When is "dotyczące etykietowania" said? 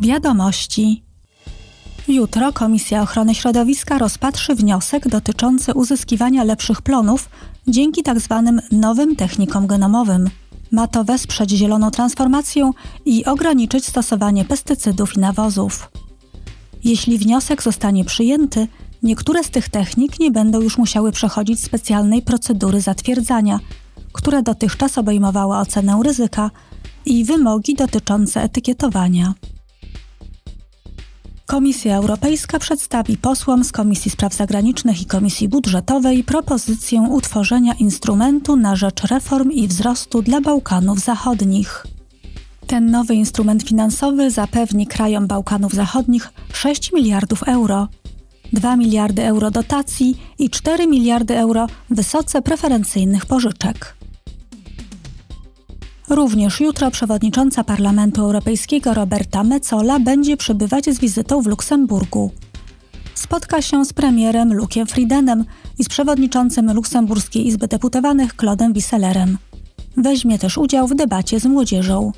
27.74-29.34